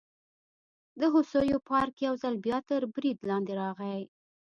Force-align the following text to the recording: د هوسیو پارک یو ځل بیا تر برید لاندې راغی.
د 0.99 1.01
هوسیو 1.13 1.57
پارک 1.69 1.95
یو 2.05 2.13
ځل 2.21 2.35
بیا 2.45 2.57
تر 2.69 2.81
برید 2.93 3.17
لاندې 3.29 3.53
راغی. 3.61 4.01